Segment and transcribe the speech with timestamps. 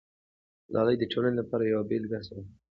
[0.69, 2.41] ملالۍ د ټولنې لپاره یوه بېلګه سوه.